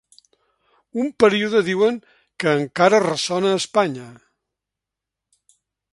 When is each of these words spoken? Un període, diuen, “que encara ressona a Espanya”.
Un 1.03 1.11
període, 1.23 1.61
diuen, 1.67 1.99
“que 2.43 2.55
encara 2.63 3.03
ressona 3.05 3.53
a 3.53 3.61
Espanya”. 3.63 4.11